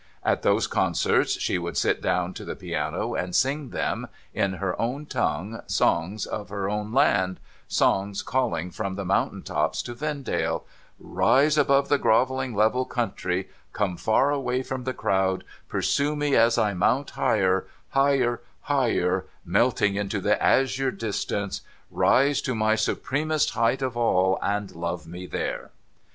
At 0.23 0.41
those 0.41 0.65
concerts 0.65 1.39
she 1.39 1.59
would 1.59 1.77
sit 1.77 2.01
down 2.01 2.33
to 2.33 2.43
the 2.43 2.55
piano 2.55 3.13
and 3.13 3.35
sing 3.35 3.69
them, 3.69 4.07
in 4.33 4.53
her 4.53 4.73
own 4.81 5.05
tongue, 5.05 5.61
songs 5.67 6.25
of 6.25 6.49
her 6.49 6.67
own 6.67 6.91
land, 6.91 7.39
songs 7.67 8.23
calling 8.23 8.71
from 8.71 8.95
the 8.95 9.05
mountain 9.05 9.43
tops 9.43 9.83
to 9.83 9.93
Vendale,' 9.93 10.63
Rise 11.19 11.55
above 11.55 11.87
the 11.87 11.99
grovelling 11.99 12.55
level 12.55 12.83
country; 12.83 13.47
come 13.73 13.95
far 13.95 14.31
away 14.31 14.63
from 14.63 14.85
the 14.85 14.93
crowd; 14.95 15.43
pursue 15.69 16.15
me 16.15 16.35
as 16.35 16.57
I 16.57 16.73
mount 16.73 17.11
higher; 17.11 17.67
higher, 17.89 18.41
higher, 18.61 19.27
melting 19.45 19.97
into 19.97 20.19
the 20.19 20.41
azure 20.41 20.89
distance; 20.89 21.61
rise 21.91 22.41
to 22.41 22.55
my 22.55 22.73
supremest 22.73 23.51
height 23.51 23.83
of 23.83 23.95
all, 23.95 24.39
and 24.41 24.75
love 24.75 25.05
me 25.05 25.27
here 25.27 25.69